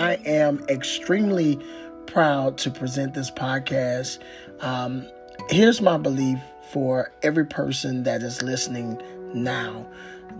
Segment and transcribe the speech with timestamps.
[0.00, 1.58] I am extremely
[2.06, 4.18] proud to present this podcast.
[4.60, 5.06] Um,
[5.50, 6.38] here's my belief
[6.72, 8.98] for every person that is listening
[9.34, 9.86] now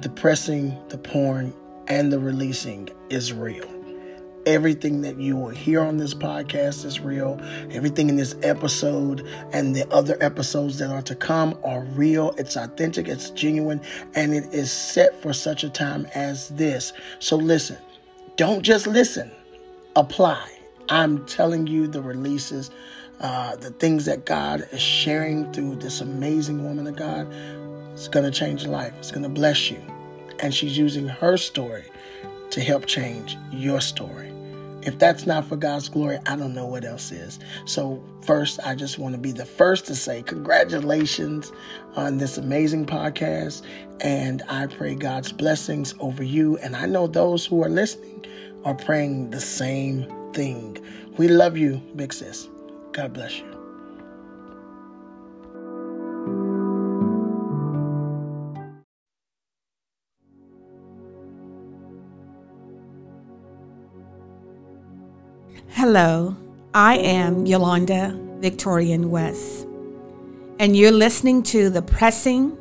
[0.01, 1.53] the pressing, the pouring,
[1.89, 3.69] and the releasing is real.
[4.47, 7.39] Everything that you will hear on this podcast is real.
[7.71, 12.35] Everything in this episode and the other episodes that are to come are real.
[12.39, 13.83] It's authentic, it's genuine,
[14.15, 16.95] and it is set for such a time as this.
[17.19, 17.77] So listen,
[18.37, 19.31] don't just listen,
[19.97, 20.49] apply.
[20.89, 22.71] I'm telling you the releases,
[23.21, 27.33] uh, the things that God is sharing through this amazing woman of God.
[27.93, 29.81] It's going to change your life, it's going to bless you.
[30.41, 31.85] And she's using her story
[32.51, 34.33] to help change your story.
[34.83, 37.39] If that's not for God's glory, I don't know what else is.
[37.67, 41.53] So, first, I just want to be the first to say congratulations
[41.97, 43.63] on this amazing podcast.
[44.01, 46.57] And I pray God's blessings over you.
[46.59, 48.25] And I know those who are listening
[48.65, 50.79] are praying the same thing.
[51.17, 52.49] We love you, big sis.
[52.93, 53.47] God bless you.
[65.69, 66.37] Hello,
[66.75, 69.67] I am Yolanda Victorian West,
[70.59, 72.57] and you're listening to the Pressing,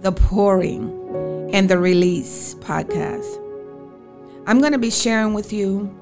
[0.00, 3.43] the Pouring, and the Release podcast.
[4.46, 5.98] I'm going to be sharing with you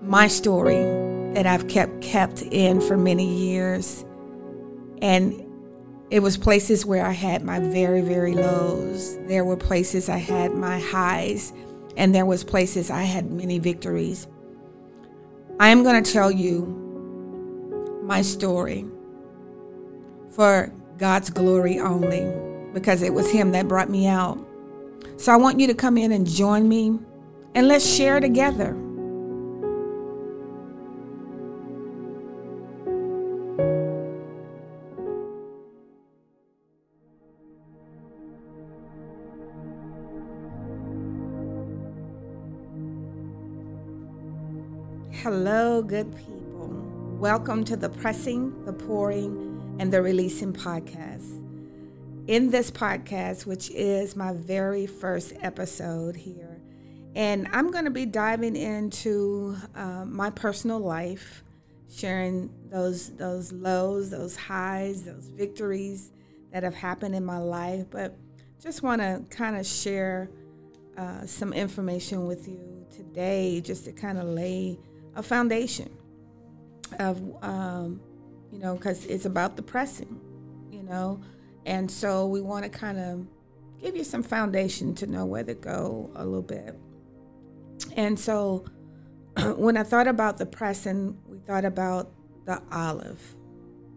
[0.00, 0.82] my story
[1.34, 4.04] that I've kept kept in for many years,
[5.02, 5.44] and
[6.10, 9.18] it was places where I had my very very lows.
[9.26, 11.52] There were places I had my highs,
[11.98, 14.26] and there was places I had many victories.
[15.60, 16.64] I am going to tell you
[18.04, 18.86] my story
[20.30, 22.26] for God's glory only
[22.72, 24.38] because it was Him that brought me out.
[25.22, 26.98] So I want you to come in and join me
[27.54, 28.72] and let's share together.
[45.22, 46.66] Hello, good people.
[47.20, 51.41] Welcome to the Pressing, the Pouring, and the Releasing podcast.
[52.28, 56.62] In this podcast, which is my very first episode here,
[57.16, 61.42] and I'm going to be diving into uh, my personal life,
[61.90, 66.12] sharing those those lows, those highs, those victories
[66.52, 67.86] that have happened in my life.
[67.90, 68.16] But
[68.62, 70.30] just want to kind of share
[70.96, 74.78] uh, some information with you today, just to kind of lay
[75.16, 75.90] a foundation
[77.00, 78.00] of um,
[78.52, 80.20] you know because it's about the pressing
[80.70, 81.20] you know
[81.66, 83.26] and so we want to kind of
[83.80, 86.78] give you some foundation to know where to go a little bit
[87.96, 88.64] and so
[89.56, 92.10] when i thought about the pressing we thought about
[92.44, 93.36] the olive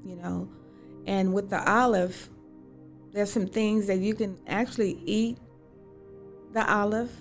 [0.06, 0.50] you know
[1.06, 2.30] and with the olive
[3.12, 5.38] there's some things that you can actually eat
[6.54, 7.12] the olive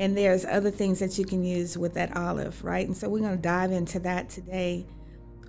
[0.00, 2.86] and there's other things that you can use with that olive, right?
[2.86, 4.86] And so we're going to dive into that today.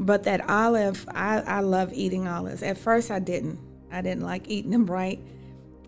[0.02, 2.64] But that olive, I, I love eating olives.
[2.64, 3.60] At first, I didn't.
[3.92, 5.20] I didn't like eating them, right?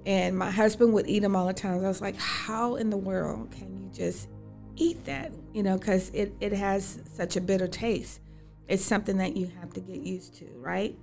[0.06, 1.84] And my husband would eat them all the time.
[1.84, 4.29] I was like, how in the world can you just
[4.75, 5.31] eat that?
[5.51, 8.19] You know, because it, it has such a bitter taste.
[8.68, 10.95] It's something that you have to get used to, right?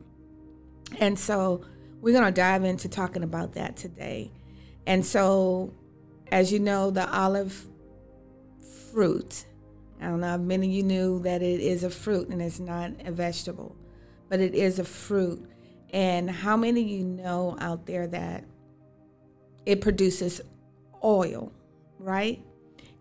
[0.99, 1.65] And so
[2.01, 4.31] we're going to dive into talking about that today.
[4.87, 5.75] And so
[6.31, 7.67] as you know, the olive
[8.93, 9.47] fruit,
[10.01, 12.59] I don't know if many of you knew that it is a fruit and it's
[12.59, 13.77] not a vegetable,
[14.29, 15.47] but it is a fruit.
[15.93, 18.45] And how many of you know out there that
[19.67, 20.41] it produces
[21.05, 21.53] oil,
[21.99, 22.43] right?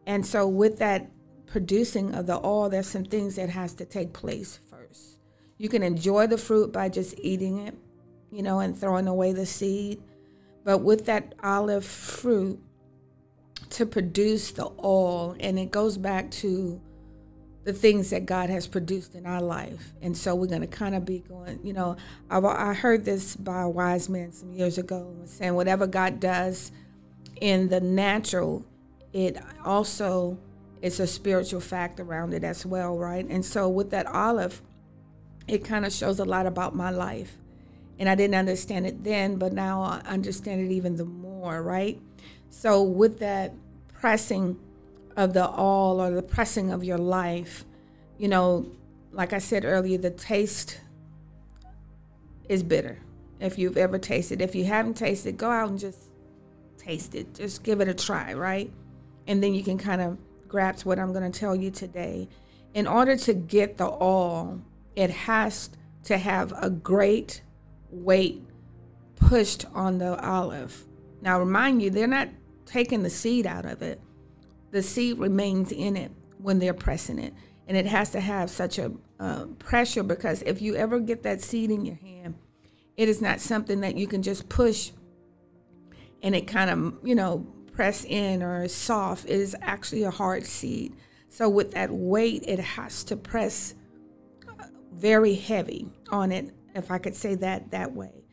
[0.05, 1.09] And so with that
[1.45, 5.19] producing of the oil, there's some things that has to take place first.
[5.57, 7.77] You can enjoy the fruit by just eating it,
[8.31, 10.01] you know, and throwing away the seed.
[10.65, 12.61] But with that olive fruit,
[13.71, 16.81] to produce the oil, and it goes back to
[17.69, 19.93] the things that God has produced in our life.
[20.01, 23.35] And so we're going to kind of be going, you know, I, I heard this
[23.35, 26.71] by a wise man some years ago, saying whatever God does
[27.39, 28.65] in the natural,
[29.13, 30.39] it also
[30.81, 33.27] is a spiritual fact around it as well, right?
[33.29, 34.63] And so with that olive,
[35.47, 37.37] it kind of shows a lot about my life.
[37.99, 42.01] And I didn't understand it then, but now I understand it even the more, right?
[42.49, 43.53] So, with that
[43.93, 44.57] pressing
[45.15, 47.65] of the all or the pressing of your life,
[48.17, 48.71] you know,
[49.11, 50.79] like I said earlier, the taste
[52.47, 52.99] is bitter.
[53.39, 55.99] If you've ever tasted, if you haven't tasted, go out and just
[56.77, 57.35] taste it.
[57.35, 58.71] Just give it a try, right?
[59.27, 60.17] And then you can kind of
[60.47, 62.27] grasp what I'm going to tell you today.
[62.73, 64.61] In order to get the all,
[64.95, 65.69] it has
[66.03, 67.41] to have a great
[67.91, 68.43] weight
[69.15, 70.85] pushed on the olive.
[71.21, 72.29] Now, remind you, they're not
[72.65, 73.99] taking the seed out of it,
[74.71, 77.33] the seed remains in it when they're pressing it.
[77.67, 81.41] And it has to have such a uh, pressure because if you ever get that
[81.41, 82.35] seed in your hand,
[82.97, 84.91] it is not something that you can just push
[86.21, 89.25] and it kind of, you know, press in or soft.
[89.25, 90.95] It is actually a hard seed.
[91.29, 93.75] So with that weight, it has to press
[94.59, 98.25] uh, very heavy on it, if I could say that that way.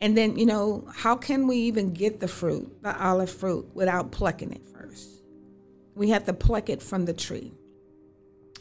[0.00, 4.12] And then, you know, how can we even get the fruit, the olive fruit, without
[4.12, 5.23] plucking it first?
[5.94, 7.52] We have to pluck it from the tree.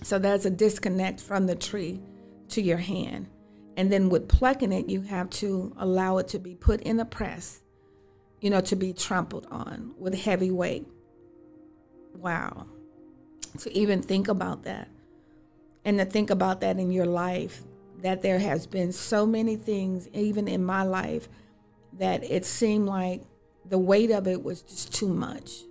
[0.01, 2.01] So there's a disconnect from the tree
[2.49, 3.27] to your hand.
[3.75, 7.05] And then with plucking it, you have to allow it to be put in a
[7.05, 7.63] press
[8.43, 10.85] you know, to be trampled on with heavy weight.
[12.13, 12.65] Wow.
[13.59, 14.89] To even think about that
[15.85, 17.63] and to think about that in your life,
[18.01, 21.29] that there has been so many things, even in my life,
[21.93, 23.21] that it seemed like
[23.63, 25.61] the weight of it was just too much.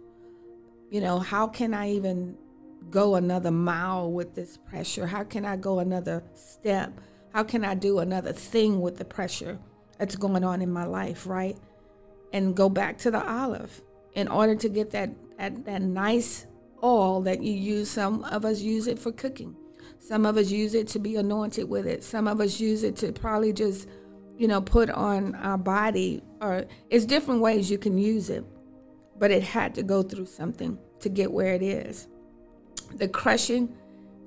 [0.92, 2.36] You know, how can I even
[2.90, 5.06] go another mile with this pressure?
[5.06, 7.00] How can I go another step?
[7.32, 9.58] How can I do another thing with the pressure
[9.98, 11.56] that's going on in my life, right?
[12.32, 13.82] and go back to the olive
[14.14, 16.46] in order to get that, that, that nice
[16.82, 17.90] oil that you use.
[17.90, 19.56] Some of us use it for cooking.
[19.98, 22.02] Some of us use it to be anointed with it.
[22.02, 23.88] Some of us use it to probably just,
[24.36, 26.22] you know, put on our body.
[26.40, 28.44] Or it's different ways you can use it,
[29.22, 32.08] but it had to go through something to get where it is.
[32.96, 33.72] The crushing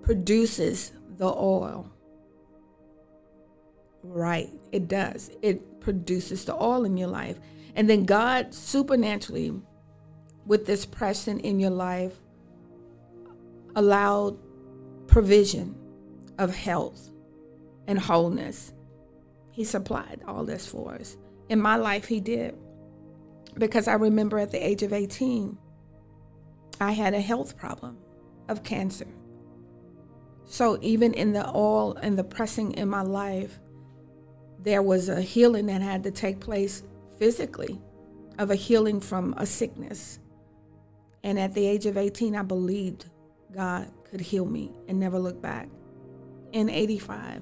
[0.02, 1.92] produces the oil.
[4.04, 5.32] Right, it does.
[5.42, 7.38] It produces the oil in your life.
[7.76, 9.60] And then God supernaturally,
[10.46, 12.14] with this pressing in your life,
[13.76, 14.38] allowed
[15.08, 15.76] provision
[16.38, 17.10] of health
[17.86, 18.72] and wholeness.
[19.52, 21.18] He supplied all this for us.
[21.50, 22.56] In my life, He did.
[23.58, 25.58] Because I remember at the age of 18,
[26.80, 27.98] I had a health problem
[28.50, 29.08] of cancer.
[30.46, 33.60] So even in the all and the pressing in my life,
[34.60, 36.84] there was a healing that had to take place
[37.18, 37.80] physically
[38.38, 40.20] of a healing from a sickness.
[41.24, 43.06] And at the age of 18, I believed
[43.54, 45.70] God could heal me and never look back.
[46.52, 47.42] In 85,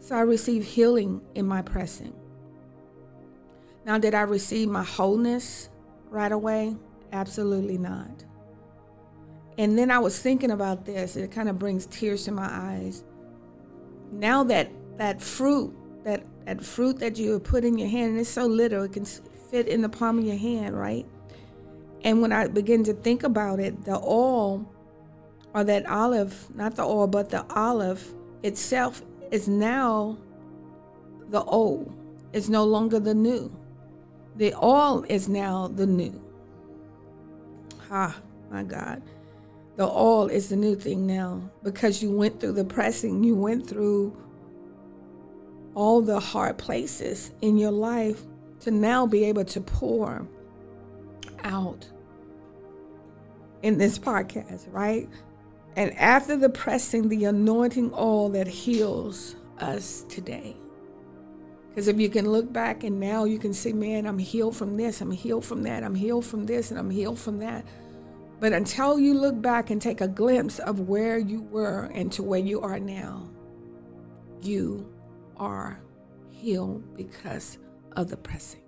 [0.00, 2.14] so I received healing in my pressing.
[3.84, 5.68] Now, did I receive my wholeness
[6.10, 6.76] right away?
[7.12, 8.24] Absolutely not.
[9.58, 13.04] And then I was thinking about this, it kind of brings tears to my eyes.
[14.12, 15.74] Now that that fruit
[16.04, 19.04] that that fruit that you put in your hand, and it's so little, it can
[19.04, 21.06] fit in the palm of your hand, right?
[22.02, 24.66] And when I begin to think about it, the oil
[25.52, 30.16] or that olive, not the oil, but the olive itself is now
[31.28, 31.92] the old.
[32.32, 33.54] It's no longer the new.
[34.40, 36.18] The all is now the new.
[37.90, 38.16] Ah,
[38.50, 39.02] my God.
[39.76, 43.68] The all is the new thing now because you went through the pressing, you went
[43.68, 44.16] through
[45.74, 48.22] all the hard places in your life
[48.60, 50.26] to now be able to pour
[51.44, 51.86] out
[53.60, 55.06] in this podcast, right?
[55.76, 60.56] And after the pressing, the anointing all that heals us today.
[61.70, 64.76] Because if you can look back and now you can see, man, I'm healed from
[64.76, 67.64] this, I'm healed from that, I'm healed from this, and I'm healed from that.
[68.40, 72.22] But until you look back and take a glimpse of where you were and to
[72.22, 73.30] where you are now,
[74.42, 74.90] you
[75.36, 75.80] are
[76.30, 77.58] healed because
[77.96, 78.62] of the pressing.